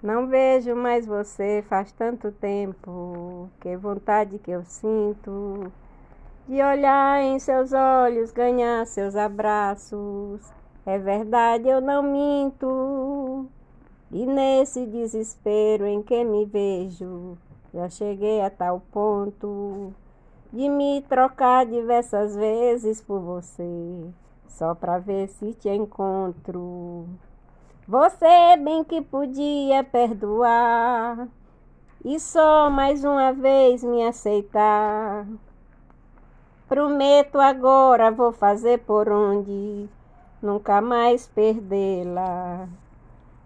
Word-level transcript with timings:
Não 0.00 0.28
vejo 0.28 0.76
mais 0.76 1.04
você 1.06 1.64
faz 1.68 1.90
tanto 1.90 2.30
tempo, 2.30 3.50
que 3.60 3.76
vontade 3.76 4.38
que 4.38 4.50
eu 4.50 4.64
sinto 4.64 5.72
de 6.46 6.62
olhar 6.62 7.20
em 7.20 7.36
seus 7.40 7.72
olhos, 7.72 8.30
ganhar 8.30 8.86
seus 8.86 9.16
abraços. 9.16 10.40
É 10.86 10.98
verdade, 10.98 11.68
eu 11.68 11.80
não 11.80 12.02
minto. 12.04 13.46
E 14.12 14.24
nesse 14.24 14.86
desespero 14.86 15.84
em 15.84 16.00
que 16.00 16.22
me 16.22 16.46
vejo, 16.46 17.36
já 17.74 17.88
cheguei 17.88 18.40
a 18.40 18.48
tal 18.48 18.80
ponto 18.92 19.92
de 20.52 20.68
me 20.68 21.02
trocar 21.08 21.66
diversas 21.66 22.36
vezes 22.36 23.00
por 23.00 23.18
você, 23.18 24.08
só 24.46 24.76
pra 24.76 24.98
ver 25.00 25.26
se 25.28 25.52
te 25.54 25.68
encontro. 25.68 27.04
Você 27.88 28.54
bem 28.58 28.84
que 28.84 29.00
podia 29.00 29.82
perdoar 29.82 31.26
e 32.04 32.20
só 32.20 32.68
mais 32.68 33.02
uma 33.02 33.32
vez 33.32 33.82
me 33.82 34.06
aceitar. 34.06 35.26
Prometo 36.68 37.40
agora 37.40 38.10
vou 38.10 38.30
fazer 38.30 38.80
por 38.80 39.08
onde 39.08 39.88
nunca 40.42 40.82
mais 40.82 41.28
perdê-la. 41.28 42.68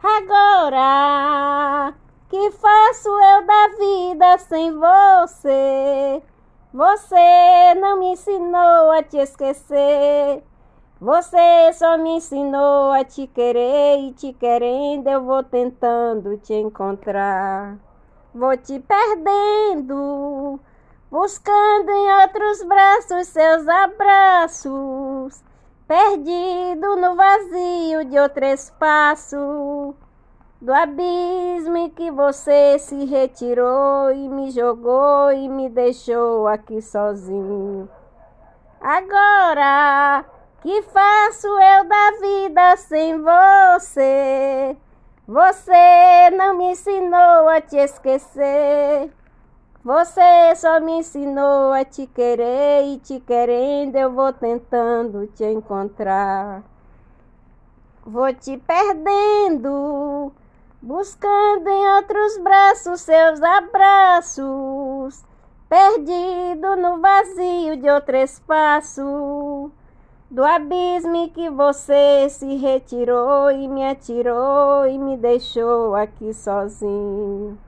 Agora 0.00 1.92
que 2.30 2.52
faço 2.52 3.08
eu 3.08 3.44
da 3.44 3.68
vida 3.76 4.38
sem 4.38 4.70
você? 4.72 6.22
Você 6.72 7.74
não 7.80 7.98
me 7.98 8.12
ensinou 8.12 8.92
a 8.92 9.02
te 9.02 9.16
esquecer. 9.16 10.44
Você 11.00 11.72
só 11.74 11.96
me 11.96 12.16
ensinou 12.16 12.92
a 12.92 13.04
te 13.04 13.26
querer 13.26 13.98
e 14.00 14.12
te 14.12 14.32
querendo 14.32 15.08
eu 15.08 15.22
vou 15.24 15.42
tentando 15.42 16.36
te 16.38 16.54
encontrar. 16.54 17.78
Vou 18.34 18.56
te 18.56 18.80
perdendo, 18.80 20.58
buscando 21.10 21.90
em 21.90 22.22
outros 22.22 22.62
braços 22.64 23.28
seus 23.28 23.66
abraços 23.68 25.42
perdido 25.88 26.96
no 26.96 27.16
vazio 27.16 28.04
de 28.04 28.18
outro 28.18 28.44
espaço, 28.44 29.94
do 30.60 30.74
abismo 30.74 31.78
em 31.78 31.88
que 31.88 32.10
você 32.10 32.78
se 32.78 33.06
retirou 33.06 34.12
e 34.12 34.28
me 34.28 34.50
jogou 34.50 35.32
e 35.32 35.48
me 35.48 35.70
deixou 35.70 36.46
aqui 36.46 36.82
sozinho. 36.82 37.88
Agora 38.82 40.26
que 40.60 40.82
faço 40.82 41.46
eu 41.46 41.84
da 41.84 42.10
vida 42.20 42.76
sem 42.76 43.22
você? 43.22 44.76
Você 45.26 46.30
não 46.36 46.56
me 46.56 46.72
ensinou 46.72 47.48
a 47.48 47.60
te 47.60 47.76
esquecer. 47.76 49.12
Você 49.84 50.56
só 50.56 50.80
me 50.80 50.98
ensinou 50.98 51.72
a 51.72 51.84
te 51.84 52.06
querer 52.06 52.84
e 52.86 52.98
te 52.98 53.20
querendo 53.20 53.96
eu 53.96 54.12
vou 54.12 54.32
tentando 54.32 55.26
te 55.28 55.44
encontrar. 55.44 56.62
Vou 58.04 58.32
te 58.34 58.56
perdendo, 58.56 60.32
buscando 60.82 61.68
em 61.68 61.94
outros 61.96 62.38
braços 62.38 63.02
seus 63.02 63.42
abraços, 63.42 65.24
perdido 65.68 66.74
no 66.76 67.00
vazio 67.00 67.76
de 67.76 67.88
outro 67.90 68.16
espaço, 68.16 69.70
do 70.30 70.44
abismo 70.44 71.30
que 71.30 71.48
você 71.48 72.28
se 72.28 72.56
retirou 72.56 73.50
e 73.50 73.66
me 73.66 73.82
atirou 73.82 74.86
e 74.86 74.98
me 74.98 75.16
deixou 75.16 75.94
aqui 75.94 76.34
sozinho. 76.34 77.58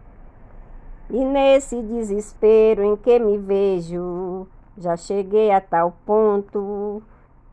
E 1.09 1.25
nesse 1.25 1.81
desespero 1.83 2.85
em 2.85 2.97
que 2.97 3.19
me 3.19 3.39
vejo, 3.39 4.47
já 4.77 4.97
cheguei 4.97 5.51
a 5.51 5.61
tal 5.61 5.97
ponto 6.05 7.03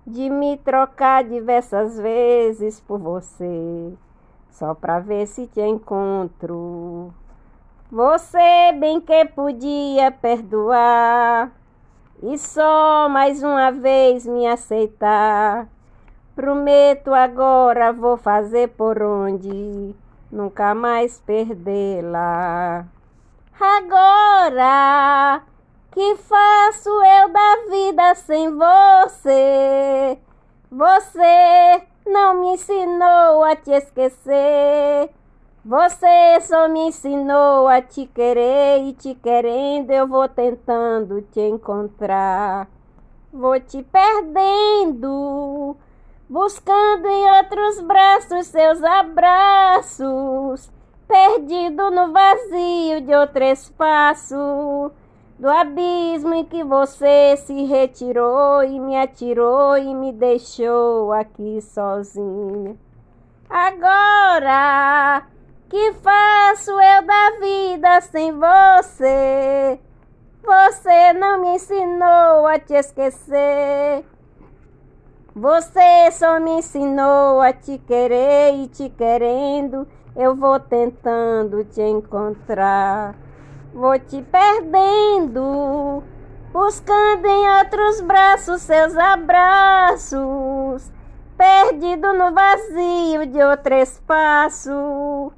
de 0.05 0.29
me 0.29 0.57
trocar 0.57 1.23
diversas 1.23 1.97
vezes 1.97 2.79
por 2.79 2.99
você, 2.99 3.93
só 4.51 4.75
pra 4.75 4.99
ver 4.99 5.25
se 5.25 5.47
te 5.47 5.61
encontro. 5.61 7.13
Você 7.89 8.73
bem 8.77 8.99
que 8.99 9.25
podia 9.25 10.11
perdoar 10.11 11.51
e 12.21 12.37
só 12.37 13.07
mais 13.09 13.43
uma 13.43 13.71
vez 13.71 14.25
me 14.25 14.47
aceitar. 14.47 15.67
Prometo 16.35 17.13
agora 17.13 17.91
vou 17.91 18.17
fazer 18.17 18.69
por 18.69 19.01
onde 19.01 19.95
nunca 20.31 20.73
mais 20.73 21.19
perdê-la. 21.19 22.85
Agora 23.59 25.41
que 25.91 26.15
faço 26.15 26.89
eu 26.89 27.29
da 27.29 27.55
vida 27.71 28.15
sem 28.15 28.55
você? 28.55 30.17
Você 30.71 31.83
não 32.05 32.39
me 32.39 32.53
ensinou 32.53 33.43
a 33.43 33.55
te 33.55 33.71
esquecer. 33.71 35.09
Você 35.67 36.39
só 36.43 36.69
me 36.69 36.79
ensinou 36.87 37.67
a 37.67 37.81
te 37.81 38.05
querer 38.05 38.83
e 38.85 38.93
te 38.93 39.13
querendo 39.13 39.91
eu 39.91 40.07
vou 40.07 40.25
tentando 40.29 41.21
te 41.23 41.41
encontrar. 41.41 42.69
Vou 43.33 43.59
te 43.59 43.83
perdendo, 43.83 45.75
buscando 46.29 47.05
em 47.05 47.31
outros 47.31 47.81
braços 47.81 48.47
seus 48.47 48.81
abraços 48.81 50.71
perdido 51.05 51.91
no 51.91 52.13
vazio 52.13 53.01
de 53.01 53.13
outro 53.13 53.43
espaço, 53.43 54.89
do 55.37 55.49
abismo 55.49 56.33
em 56.33 56.45
que 56.45 56.63
você 56.63 57.35
se 57.35 57.65
retirou 57.65 58.63
e 58.63 58.79
me 58.79 58.97
atirou 58.97 59.77
e 59.77 59.93
me 59.93 60.13
deixou 60.13 61.11
aqui 61.11 61.61
sozinha. 61.61 62.77
Agora 63.49 65.27
que 65.69 65.93
faço 65.93 66.71
eu 66.71 67.05
da 67.05 67.31
vida 67.39 68.01
sem 68.01 68.31
você? 68.31 69.79
Você 70.43 71.13
não 71.13 71.41
me 71.41 71.55
ensinou 71.55 72.47
a 72.47 72.59
te 72.59 72.73
esquecer. 72.73 74.05
Você 75.35 76.11
só 76.11 76.39
me 76.39 76.59
ensinou 76.59 77.41
a 77.41 77.53
te 77.53 77.77
querer 77.77 78.55
e 78.55 78.67
te 78.67 78.89
querendo 78.89 79.87
eu 80.17 80.35
vou 80.35 80.59
tentando 80.59 81.63
te 81.63 81.79
encontrar, 81.79 83.15
vou 83.71 83.99
te 83.99 84.19
perdendo, 84.23 86.01
buscando 86.51 87.27
em 87.27 87.59
outros 87.59 88.01
braços 88.01 88.63
seus 88.63 88.97
abraços, 88.97 90.91
perdido 91.37 92.13
no 92.13 92.33
vazio 92.33 93.27
de 93.27 93.43
outro 93.43 93.75
espaço, 93.75 95.31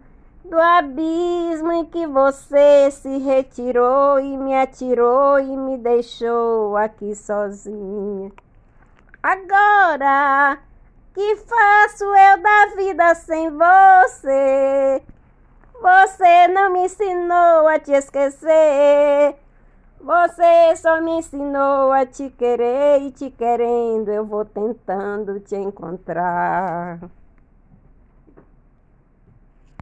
do 0.49 0.59
abismo 0.59 1.71
em 1.71 1.85
que 1.85 2.07
você 2.07 2.89
se 2.91 3.17
retirou 3.19 4.19
e 4.19 4.35
me 4.35 4.55
atirou 4.55 5.39
e 5.39 5.55
me 5.55 5.77
deixou 5.77 6.75
aqui 6.75 7.15
sozinha. 7.15 8.31
Agora 9.21 10.57
que 11.13 11.35
faço 11.35 12.03
eu 12.03 12.41
da 12.41 12.75
vida 12.75 13.15
sem 13.15 13.51
você? 13.51 15.03
Você 15.81 16.47
não 16.47 16.73
me 16.73 16.85
ensinou 16.85 17.67
a 17.67 17.79
te 17.79 17.91
esquecer. 17.91 19.35
Você 20.01 20.75
só 20.77 21.01
me 21.01 21.11
ensinou 21.19 21.91
a 21.91 22.05
te 22.05 22.29
querer 22.31 23.01
e 23.01 23.11
te 23.11 23.29
querendo 23.29 24.09
eu 24.09 24.25
vou 24.25 24.45
tentando 24.45 25.39
te 25.41 25.55
encontrar. 25.55 26.99